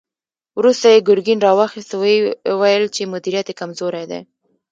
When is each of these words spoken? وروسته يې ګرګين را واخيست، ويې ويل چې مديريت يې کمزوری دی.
وروسته 0.59 0.85
يې 0.93 1.05
ګرګين 1.07 1.39
را 1.45 1.51
واخيست، 1.57 1.91
ويې 1.95 2.17
ويل 2.61 2.85
چې 2.95 3.09
مديريت 3.13 3.47
يې 3.49 3.57
کمزوری 3.61 4.03
دی. 4.11 4.19